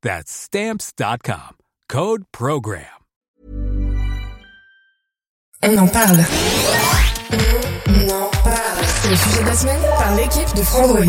[0.00, 1.56] That's Stamps.com.
[1.88, 2.84] Code PROGRAM.
[5.64, 6.20] On en parle.
[7.88, 8.84] On en parle.
[8.84, 11.00] C'est le sujet de la semaine par l'équipe de Frandroid.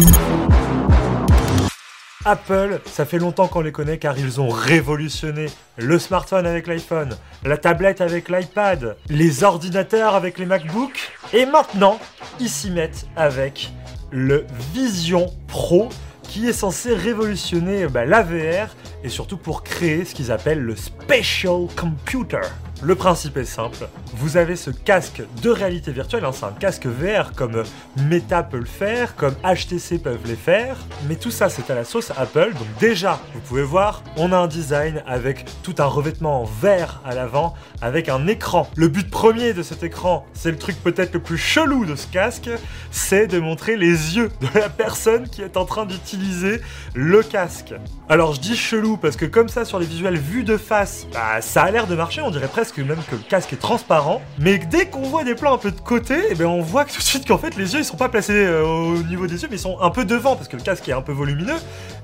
[2.25, 5.45] Apple, ça fait longtemps qu'on les connaît car ils ont révolutionné
[5.77, 11.99] le smartphone avec l'iPhone, la tablette avec l'iPad, les ordinateurs avec les MacBooks, et maintenant,
[12.39, 13.71] ils s'y mettent avec
[14.11, 15.89] le Vision Pro
[16.29, 20.75] qui est censé révolutionner bah, la VR et surtout pour créer ce qu'ils appellent le
[20.75, 22.41] Special Computer.
[22.81, 26.85] Le principe est simple, vous avez ce casque de réalité virtuelle, hein, c'est un casque
[26.85, 27.63] VR comme
[27.97, 30.77] Meta peut le faire, comme HTC peuvent les faire,
[31.09, 34.37] mais tout ça c'est à la sauce Apple, donc déjà vous pouvez voir, on a
[34.37, 38.69] un design avec tout un revêtement en verre à l'avant, avec un écran.
[38.77, 42.07] Le but premier de cet écran, c'est le truc peut-être le plus chelou de ce
[42.07, 42.49] casque,
[42.91, 46.61] c'est de montrer les yeux de la personne qui est en train d'utiliser
[46.93, 47.73] le casque.
[48.07, 51.41] Alors je dis chelou parce que comme ça sur les visuels vus de face, bah,
[51.41, 54.21] ça a l'air de marcher, on dirait presque même que le casque est transparent.
[54.39, 56.97] Mais dès qu'on voit des plans un peu de côté, et ben on voit tout
[56.97, 59.47] de suite qu'en fait les yeux ils sont pas placés euh, au niveau des yeux,
[59.49, 61.57] mais ils sont un peu devant parce que le casque est un peu volumineux.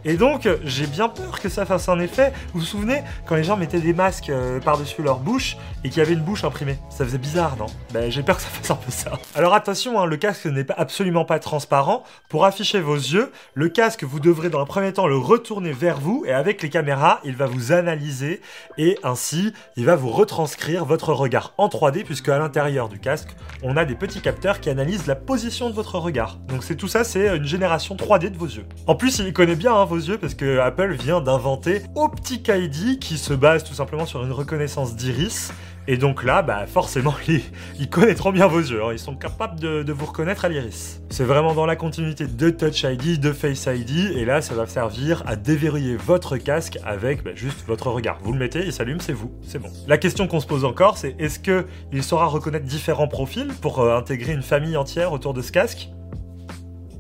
[0.08, 2.32] Et donc j'ai bien peur que ça fasse un effet.
[2.54, 5.98] Vous vous souvenez quand les gens mettaient des masques euh, par-dessus leur bouche et qu'il
[5.98, 6.78] y avait une bouche imprimée?
[6.92, 7.66] Ça faisait bizarre, non?
[7.92, 9.14] Ben j'ai peur que ça fasse un peu ça.
[9.34, 12.04] Alors attention, hein, le casque n'est absolument pas transparent.
[12.30, 16.00] Pour afficher vos yeux, le casque vous devrez dans un premier temps le retourner vers
[16.00, 18.42] vous et avec les caméras, il va vous analyser
[18.78, 23.36] et ainsi il va vous retranscrire votre regard en 3D puisque à l'intérieur du casque,
[23.64, 26.38] on a des petits capteurs qui analysent la position de votre regard.
[26.48, 28.68] Donc c'est tout ça, c'est une génération 3D de vos yeux.
[28.86, 33.18] En plus, il connaît bien hein, vos parce que Apple vient d'inventer Optic ID qui
[33.18, 35.52] se base tout simplement sur une reconnaissance d'iris
[35.88, 37.42] et donc là, bah forcément, ils,
[37.80, 38.84] ils connaîtront bien vos yeux.
[38.84, 38.90] Hein.
[38.92, 41.02] Ils sont capables de, vous reconnaître à l'iris.
[41.10, 44.66] C'est vraiment dans la continuité de Touch ID, de Face ID, et là, ça va
[44.66, 48.18] servir à déverrouiller votre casque avec bah, juste votre regard.
[48.24, 49.70] Vous le mettez, il s'allume, c'est vous, c'est bon.
[49.88, 53.80] La question qu'on se pose encore, c'est est-ce que il saura reconnaître différents profils pour
[53.80, 55.90] euh, intégrer une famille entière autour de ce casque?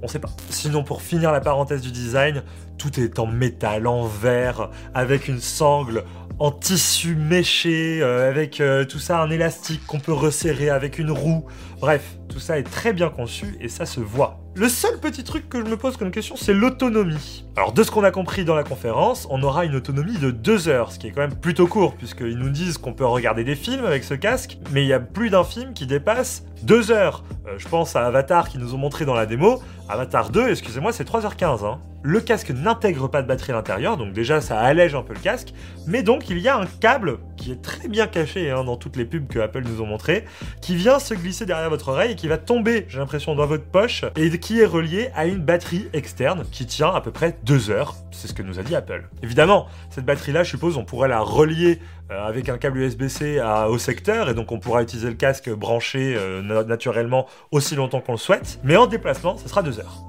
[0.06, 0.30] On pas.
[0.50, 2.44] Sinon, pour finir la parenthèse du design,
[2.78, 6.04] tout est en métal, en verre, avec une sangle
[6.40, 11.12] en tissu méché, euh, avec euh, tout ça un élastique qu'on peut resserrer avec une
[11.12, 11.46] roue.
[11.80, 14.45] Bref, tout ça est très bien conçu et ça se voit.
[14.58, 17.44] Le seul petit truc que je me pose comme question, c'est l'autonomie.
[17.58, 20.70] Alors de ce qu'on a compris dans la conférence, on aura une autonomie de 2
[20.70, 23.56] heures, ce qui est quand même plutôt court, puisqu'ils nous disent qu'on peut regarder des
[23.56, 27.26] films avec ce casque, mais il y a plus d'un film qui dépasse 2 heures.
[27.48, 29.62] Euh, je pense à Avatar qui nous ont montré dans la démo.
[29.90, 31.66] Avatar 2, excusez-moi, c'est 3h15.
[31.66, 31.82] Hein.
[32.02, 35.20] Le casque n'intègre pas de batterie à l'intérieur, donc déjà ça allège un peu le
[35.20, 35.54] casque,
[35.86, 38.96] mais donc il y a un câble qui est très bien caché hein, dans toutes
[38.96, 40.26] les pubs que Apple nous ont montré,
[40.62, 43.66] qui vient se glisser derrière votre oreille et qui va tomber, j'ai l'impression, dans votre
[43.66, 47.70] poche, et qui est relié à une batterie externe qui tient à peu près 2
[47.70, 47.94] heures.
[48.10, 49.08] C'est ce que nous a dit Apple.
[49.22, 51.80] Évidemment, cette batterie-là, je suppose, on pourrait la relier
[52.12, 53.40] euh, avec un câble USB-C
[53.70, 58.14] au secteur, et donc on pourra utiliser le casque branché euh, naturellement aussi longtemps qu'on
[58.14, 58.60] le souhaite.
[58.64, 60.04] Mais en déplacement, ce sera 2 heures.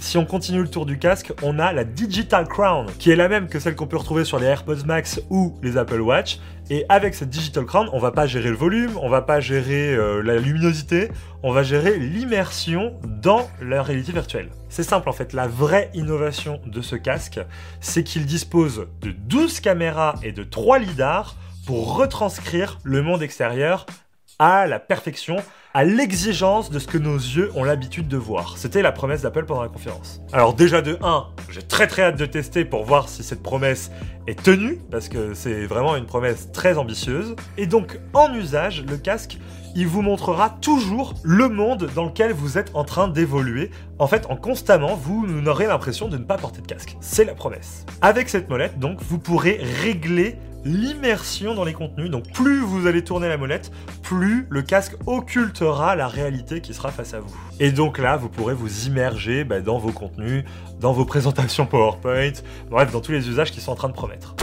[0.00, 3.28] Si on continue le tour du casque, on a la Digital Crown, qui est la
[3.28, 6.38] même que celle qu'on peut retrouver sur les AirPods Max ou les Apple Watch,
[6.70, 9.94] et avec cette Digital Crown, on va pas gérer le volume, on va pas gérer
[9.94, 11.10] euh, la luminosité,
[11.42, 14.50] on va gérer l'immersion dans la réalité virtuelle.
[14.68, 17.40] C'est simple en fait, la vraie innovation de ce casque,
[17.80, 21.36] c'est qu'il dispose de 12 caméras et de 3 lidars
[21.66, 23.86] pour retranscrire le monde extérieur
[24.38, 25.36] à la perfection,
[25.74, 28.56] à l'exigence de ce que nos yeux ont l'habitude de voir.
[28.56, 30.20] C'était la promesse d'Apple pendant la conférence.
[30.32, 33.90] Alors déjà de 1, j'ai très très hâte de tester pour voir si cette promesse
[34.26, 37.34] est tenue, parce que c'est vraiment une promesse très ambitieuse.
[37.56, 39.38] Et donc en usage, le casque
[39.74, 43.70] il vous montrera toujours le monde dans lequel vous êtes en train d'évoluer.
[43.98, 46.96] En fait, en constamment, vous n'aurez l'impression de ne pas porter de casque.
[47.00, 47.84] C'est la promesse.
[48.00, 52.10] Avec cette molette, donc, vous pourrez régler l'immersion dans les contenus.
[52.10, 53.70] Donc plus vous allez tourner la molette,
[54.02, 57.34] plus le casque occultera la réalité qui sera face à vous.
[57.60, 60.44] Et donc là, vous pourrez vous immerger bah, dans vos contenus,
[60.80, 62.32] dans vos présentations PowerPoint,
[62.70, 64.34] bref, dans tous les usages qui sont en train de promettre.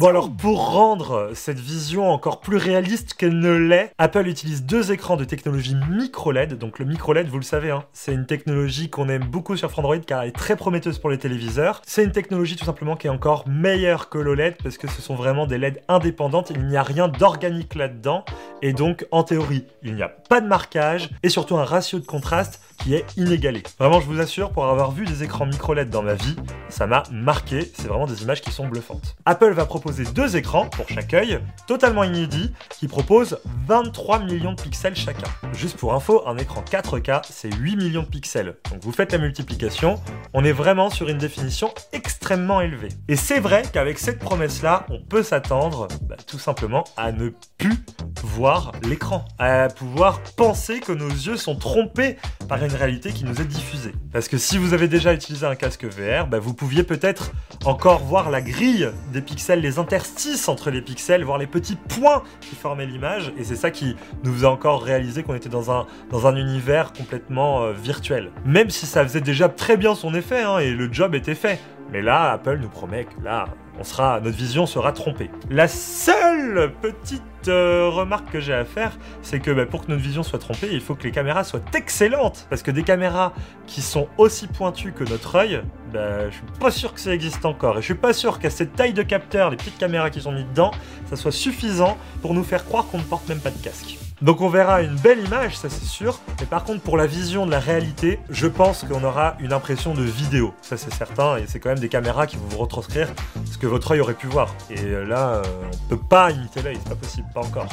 [0.00, 4.92] Bon alors pour rendre cette vision encore plus réaliste qu'elle ne l'est, Apple utilise deux
[4.92, 6.56] écrans de technologie micro LED.
[6.56, 9.78] Donc le micro LED, vous le savez, hein, c'est une technologie qu'on aime beaucoup sur
[9.78, 11.82] Android car elle est très prometteuse pour les téléviseurs.
[11.86, 15.16] C'est une technologie tout simplement qui est encore meilleure que l'OLED parce que ce sont
[15.16, 16.50] vraiment des LED indépendantes.
[16.50, 18.24] Il n'y a rien d'organique là-dedans
[18.62, 22.06] et donc en théorie, il n'y a pas de marquage et surtout un ratio de
[22.06, 23.62] contraste qui est inégalé.
[23.78, 26.36] Vraiment, je vous assure, pour avoir vu des écrans micro LED dans ma vie,
[26.68, 27.70] ça m'a marqué.
[27.74, 29.16] C'est vraiment des images qui sont bluffantes.
[29.26, 34.60] Apple va proposer deux écrans pour chaque œil, totalement inédits, qui proposent 23 millions de
[34.60, 35.28] pixels chacun.
[35.52, 38.56] Juste pour info, un écran 4K, c'est 8 millions de pixels.
[38.70, 40.00] Donc vous faites la multiplication,
[40.32, 42.88] on est vraiment sur une définition extrêmement élevée.
[43.08, 47.84] Et c'est vrai qu'avec cette promesse-là, on peut s'attendre bah, tout simplement à ne plus
[48.22, 52.16] voir l'écran, à pouvoir penser que nos yeux sont trompés
[52.48, 53.92] par une réalité qui nous est diffusée.
[54.12, 57.32] Parce que si vous avez déjà utilisé un casque VR, bah, vous pouviez peut-être
[57.64, 62.22] encore voir la grille des pixels, les interstices entre les pixels, voir les petits points
[62.40, 65.86] qui formaient l'image, et c'est ça qui nous faisait encore réaliser qu'on était dans un,
[66.10, 68.30] dans un univers complètement euh, virtuel.
[68.44, 71.58] Même si ça faisait déjà très bien son effet, hein, et le job était fait.
[71.92, 73.46] Mais là, Apple nous promet que là,
[73.78, 75.30] on sera, notre vision sera trompée.
[75.48, 78.92] La seule petite euh, remarque que j'ai à faire,
[79.22, 81.62] c'est que bah, pour que notre vision soit trompée, il faut que les caméras soient
[81.74, 82.46] excellentes.
[82.50, 83.32] Parce que des caméras
[83.66, 87.44] qui sont aussi pointues que notre œil, bah, je suis pas sûr que ça existe
[87.44, 87.78] encore.
[87.78, 90.32] Et je suis pas sûr qu'à cette taille de capteur, les petites caméras qui sont
[90.32, 90.72] mises dedans,
[91.06, 93.98] ça soit suffisant pour nous faire croire qu'on ne porte même pas de casque.
[94.22, 96.18] Donc on verra une belle image, ça c'est sûr.
[96.40, 99.94] Mais par contre, pour la vision de la réalité, je pense qu'on aura une impression
[99.94, 100.52] de vidéo.
[100.60, 101.38] Ça c'est certain.
[101.38, 103.08] Et c'est quand même des caméras qui vont vous retranscrire
[103.50, 104.54] ce que votre œil aurait pu voir.
[104.68, 107.66] Et euh, là, euh, on peut pas imiter l'œil, c'est pas possible, pas encore.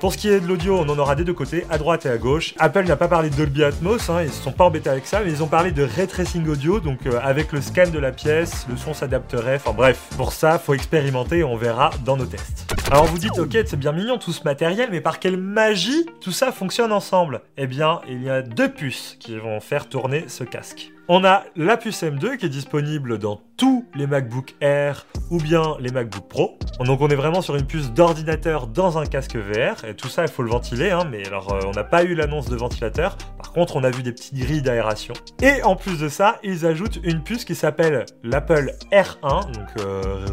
[0.00, 2.10] Pour ce qui est de l'audio, on en aura des deux côtés, à droite et
[2.10, 2.54] à gauche.
[2.58, 5.30] Apple n'a pas parlé de Atmos, hein, ils se sont pas embêtés avec ça, mais
[5.30, 8.66] ils ont parlé de ray tracing audio, donc euh, avec le scan de la pièce,
[8.68, 9.56] le son s'adapterait.
[9.56, 12.66] Enfin bref, pour ça, faut expérimenter et on verra dans nos tests.
[12.92, 16.30] Alors vous dites, ok, c'est bien mignon tout ce matériel, mais par quelle magie tout
[16.30, 17.40] ça fonctionne ensemble?
[17.56, 20.92] Eh bien, il y a deux puces qui vont faire tourner ce casque.
[21.08, 25.76] On a la puce M2 qui est disponible dans tous les MacBook Air ou bien
[25.80, 26.58] les MacBook Pro.
[26.80, 30.22] Donc on est vraiment sur une puce d'ordinateur dans un casque VR et tout ça
[30.22, 33.16] il faut le ventiler hein, mais alors euh, on n'a pas eu l'annonce de ventilateur.
[33.38, 35.14] Par contre on a vu des petites grilles d'aération.
[35.42, 40.26] Et en plus de ça ils ajoutent une puce qui s'appelle l'Apple R1 donc euh,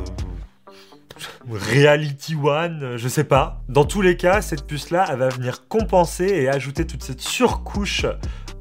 [1.49, 3.61] Reality One, je sais pas.
[3.69, 8.05] Dans tous les cas, cette puce-là, elle va venir compenser et ajouter toute cette surcouche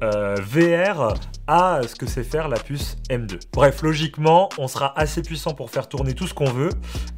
[0.03, 1.13] euh, VR
[1.47, 3.39] à ce que c'est faire la puce M2.
[3.51, 6.69] Bref, logiquement, on sera assez puissant pour faire tourner tout ce qu'on veut.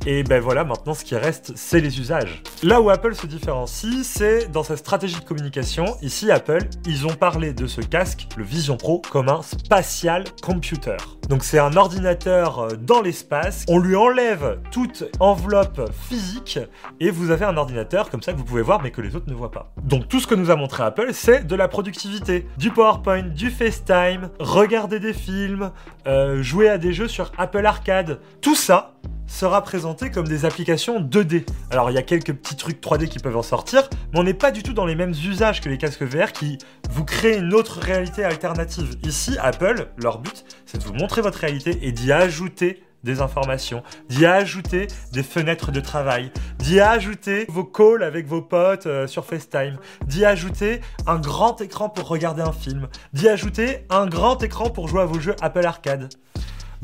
[0.05, 2.41] Et ben voilà, maintenant ce qui reste, c'est les usages.
[2.63, 5.85] Là où Apple se différencie, c'est dans sa stratégie de communication.
[6.01, 10.97] Ici, Apple, ils ont parlé de ce casque, le Vision Pro, comme un spatial computer.
[11.29, 16.59] Donc c'est un ordinateur euh, dans l'espace, on lui enlève toute enveloppe physique
[16.99, 19.27] et vous avez un ordinateur comme ça que vous pouvez voir mais que les autres
[19.27, 19.73] ne voient pas.
[19.83, 23.49] Donc tout ce que nous a montré Apple, c'est de la productivité, du PowerPoint, du
[23.49, 25.71] FaceTime, regarder des films,
[26.07, 28.19] euh, jouer à des jeux sur Apple Arcade.
[28.41, 28.93] Tout ça
[29.27, 31.45] sera présenté comme des applications 2D.
[31.71, 34.33] Alors il y a quelques petits trucs 3D qui peuvent en sortir, mais on n'est
[34.33, 36.57] pas du tout dans les mêmes usages que les casques VR qui
[36.89, 38.95] vous créent une autre réalité alternative.
[39.03, 43.83] Ici, Apple, leur but, c'est de vous montrer votre réalité et d'y ajouter des informations,
[44.09, 49.23] d'y ajouter des fenêtres de travail, d'y ajouter vos calls avec vos potes euh, sur
[49.23, 54.69] FaceTime, d'y ajouter un grand écran pour regarder un film, d'y ajouter un grand écran
[54.69, 56.09] pour jouer à vos jeux Apple Arcade.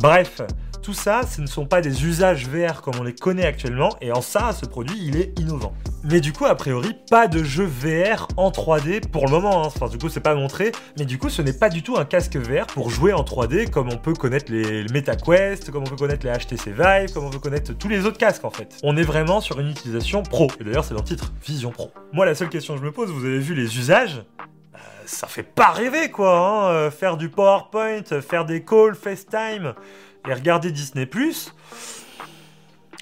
[0.02, 0.42] Bref,
[0.82, 4.12] tout ça, ce ne sont pas des usages VR comme on les connaît actuellement, et
[4.12, 5.74] en ça, ce produit, il est innovant.
[6.04, 9.64] Mais du coup, a priori, pas de jeu VR en 3D pour le moment.
[9.64, 9.68] Hein.
[9.68, 12.06] Enfin, du coup, c'est pas montré, mais du coup, ce n'est pas du tout un
[12.06, 15.96] casque VR pour jouer en 3D comme on peut connaître les MetaQuest, comme on peut
[15.96, 18.78] connaître les HTC Vive, comme on peut connaître tous les autres casques en fait.
[18.82, 20.48] On est vraiment sur une utilisation pro.
[20.60, 21.92] Et d'ailleurs, c'est dans le titre, Vision Pro.
[22.12, 24.24] Moi, la seule question que je me pose, vous avez vu les usages
[25.06, 29.74] ça fait pas rêver quoi, hein, euh, faire du PowerPoint, faire des calls FaceTime,
[30.28, 31.06] et regarder Disney⁇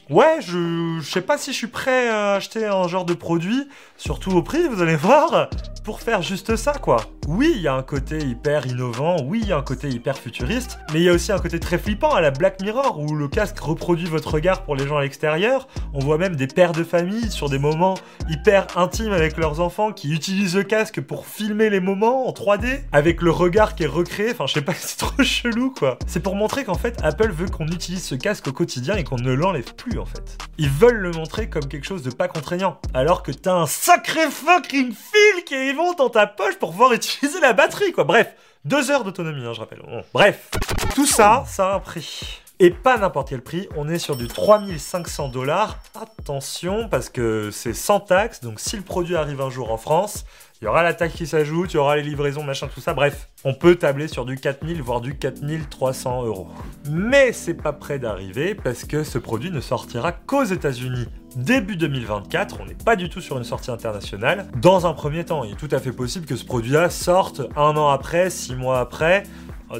[0.09, 4.31] Ouais, je, sais pas si je suis prêt à acheter un genre de produit, surtout
[4.31, 5.51] au prix, vous allez voir,
[5.83, 6.97] pour faire juste ça, quoi.
[7.27, 10.17] Oui, il y a un côté hyper innovant, oui, il y a un côté hyper
[10.17, 13.15] futuriste, mais il y a aussi un côté très flippant à la Black Mirror, où
[13.15, 15.67] le casque reproduit votre regard pour les gens à l'extérieur.
[15.93, 17.93] On voit même des pères de famille sur des moments
[18.31, 22.79] hyper intimes avec leurs enfants qui utilisent le casque pour filmer les moments en 3D,
[22.91, 25.99] avec le regard qui est recréé, enfin je sais pas, c'est trop chelou, quoi.
[26.07, 29.17] C'est pour montrer qu'en fait, Apple veut qu'on utilise ce casque au quotidien et qu'on
[29.17, 30.37] ne l'enlève plus en fait.
[30.57, 34.29] Ils veulent le montrer comme quelque chose de pas contraignant, alors que t'as un sacré
[34.29, 38.03] fucking fil qui est dans ta poche pour pouvoir utiliser la batterie, quoi.
[38.03, 38.33] Bref,
[38.65, 39.81] deux heures d'autonomie, hein, je rappelle.
[40.13, 40.49] bref,
[40.95, 42.41] tout ça, ça a un prix.
[42.61, 45.79] Et pas n'importe quel prix, on est sur du 3500 dollars.
[45.95, 50.25] Attention, parce que c'est sans taxe, donc si le produit arrive un jour en France,
[50.61, 52.93] il y aura la taxe qui s'ajoute, il y aura les livraisons, machin, tout ça.
[52.93, 56.49] Bref, on peut tabler sur du 4000, voire du 4300 euros.
[56.89, 62.57] Mais c'est pas prêt d'arriver parce que ce produit ne sortira qu'aux États-Unis début 2024.
[62.59, 64.47] On n'est pas du tout sur une sortie internationale.
[64.57, 67.77] Dans un premier temps, il est tout à fait possible que ce produit-là sorte un
[67.77, 69.23] an après, six mois après,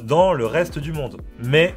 [0.02, 1.20] dans le reste du monde.
[1.42, 1.74] Mais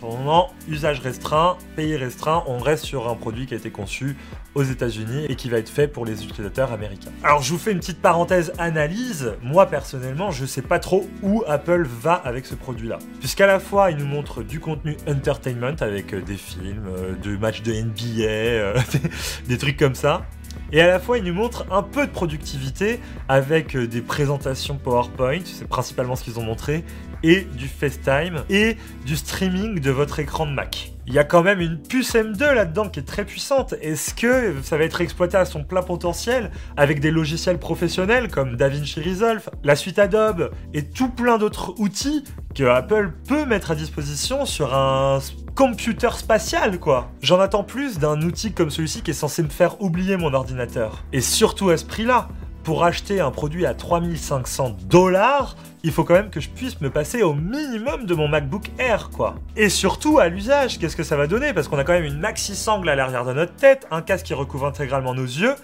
[0.00, 4.16] pendant usage restreint, pays restreint, on reste sur un produit qui a été conçu
[4.58, 7.10] aux États-Unis et qui va être fait pour les utilisateurs américains.
[7.22, 9.32] Alors je vous fais une petite parenthèse analyse.
[9.42, 12.98] Moi personnellement, je sais pas trop où Apple va avec ce produit-là.
[13.20, 17.36] Puisqu'à la fois, il nous montre du contenu entertainment avec euh, des films, euh, de
[17.36, 18.80] matchs de NBA, euh,
[19.48, 20.26] des trucs comme ça.
[20.72, 25.40] Et à la fois, il nous montre un peu de productivité avec des présentations PowerPoint,
[25.44, 26.84] c'est principalement ce qu'ils ont montré,
[27.22, 30.92] et du FaceTime et du streaming de votre écran de Mac.
[31.06, 33.74] Il y a quand même une puce M2 là-dedans qui est très puissante.
[33.80, 38.56] Est-ce que ça va être exploité à son plein potentiel avec des logiciels professionnels comme
[38.56, 43.74] DaVinci Resolve, la suite Adobe et tout plein d'autres outils que Apple peut mettre à
[43.74, 45.20] disposition sur un
[45.54, 47.10] computer spatial quoi?
[47.22, 51.04] J'en attends plus d'un outil comme celui-ci qui est censé me faire oublier mon ordinateur.
[51.14, 52.28] Et surtout à ce prix-là,
[52.68, 56.90] pour acheter un produit à 3500 dollars, il faut quand même que je puisse me
[56.90, 59.36] passer au minimum de mon MacBook Air, quoi.
[59.56, 61.54] Et surtout à l'usage, qu'est-ce que ça va donner?
[61.54, 64.26] Parce qu'on a quand même une maxi sangle à l'arrière de notre tête, un casque
[64.26, 65.54] qui recouvre intégralement nos yeux,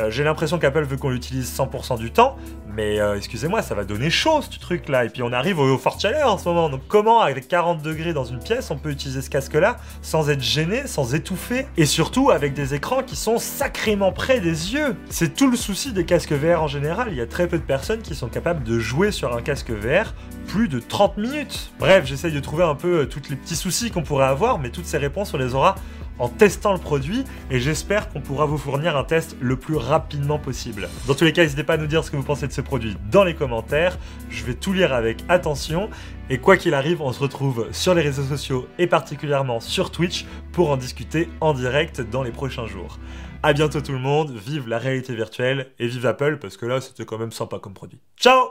[0.00, 2.36] euh, j'ai l'impression qu'Apple veut qu'on l'utilise 100% du temps,
[2.74, 5.04] mais euh, excusez-moi, ça va donner chaud ce truc-là.
[5.04, 6.68] Et puis on arrive au, fort chaleur en ce moment.
[6.68, 10.42] Donc comment, avec 40 degrés dans une pièce, on peut utiliser ce casque-là sans être
[10.42, 14.96] gêné, sans étouffer, et surtout avec des écrans qui sont sacrément près des yeux.
[15.08, 17.08] C'est tout le souci des casques VR en général.
[17.10, 19.70] Il y a très peu de personnes qui sont capables de jouer sur un casque
[19.70, 20.14] VR
[20.46, 21.72] plus de 30 minutes.
[21.78, 24.70] Bref, j'essaye de trouver un peu euh, tous les petits soucis qu'on pourrait avoir, mais
[24.70, 25.76] toutes ces réponses, on les aura
[26.20, 30.38] en testant le produit et j'espère qu'on pourra vous fournir un test le plus rapidement
[30.38, 30.88] possible.
[31.08, 32.60] Dans tous les cas, n'hésitez pas à nous dire ce que vous pensez de ce
[32.60, 33.98] produit dans les commentaires.
[34.28, 35.90] Je vais tout lire avec attention
[36.28, 40.26] et quoi qu'il arrive, on se retrouve sur les réseaux sociaux et particulièrement sur Twitch
[40.52, 42.98] pour en discuter en direct dans les prochains jours.
[43.42, 46.80] A bientôt tout le monde, vive la réalité virtuelle et vive Apple parce que là
[46.80, 47.98] c'était quand même sympa comme produit.
[48.16, 48.50] Ciao